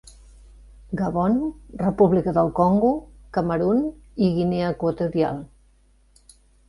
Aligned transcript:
Gabon, 1.01 1.35
República 1.81 2.33
del 2.37 2.49
Congo, 2.61 2.91
Camerun 3.39 3.85
i 4.29 4.31
Guinea 4.39 4.73
Equatorial. 4.77 5.47